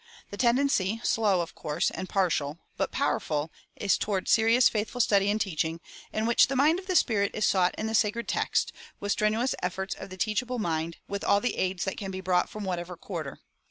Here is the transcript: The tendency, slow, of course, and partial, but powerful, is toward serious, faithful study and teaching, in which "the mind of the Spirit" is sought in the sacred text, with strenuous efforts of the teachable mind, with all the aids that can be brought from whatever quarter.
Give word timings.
The 0.31 0.37
tendency, 0.37 0.99
slow, 1.03 1.41
of 1.41 1.53
course, 1.53 1.91
and 1.91 2.09
partial, 2.09 2.57
but 2.75 2.89
powerful, 2.91 3.51
is 3.75 3.99
toward 3.99 4.27
serious, 4.27 4.67
faithful 4.67 4.99
study 4.99 5.29
and 5.29 5.39
teaching, 5.39 5.79
in 6.11 6.25
which 6.25 6.47
"the 6.47 6.55
mind 6.55 6.79
of 6.79 6.87
the 6.87 6.95
Spirit" 6.95 7.29
is 7.35 7.45
sought 7.45 7.75
in 7.77 7.85
the 7.85 7.93
sacred 7.93 8.27
text, 8.27 8.73
with 8.99 9.11
strenuous 9.11 9.53
efforts 9.61 9.93
of 9.93 10.09
the 10.09 10.17
teachable 10.17 10.57
mind, 10.57 10.97
with 11.07 11.23
all 11.23 11.39
the 11.39 11.55
aids 11.55 11.83
that 11.85 11.97
can 11.97 12.09
be 12.09 12.19
brought 12.19 12.49
from 12.49 12.63
whatever 12.63 12.97
quarter. 12.97 13.41